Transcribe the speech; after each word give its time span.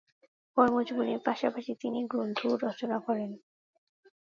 কর্মজীবনের 0.57 1.19
পাশাপাশি 1.25 1.71
তিনি 1.75 1.99
গ্রন্থও 2.05 2.51
রচনা 2.65 2.97
করেন। 2.99 3.31